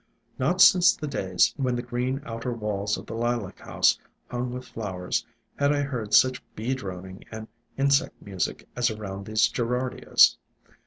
[0.39, 3.99] Not since the days when the green outer walls of the Lilac House
[4.31, 5.23] hung with flowers
[5.59, 9.27] had I heard 122 IN SILENT WOODS such bee droning and insect music as around
[9.27, 10.37] these Gerardias.